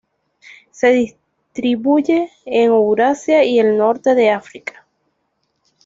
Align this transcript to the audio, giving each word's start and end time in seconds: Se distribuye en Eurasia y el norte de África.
Se 0.71 0.89
distribuye 0.89 2.31
en 2.45 2.71
Eurasia 2.71 3.43
y 3.43 3.59
el 3.59 3.77
norte 3.77 4.15
de 4.15 4.31
África. 4.31 4.87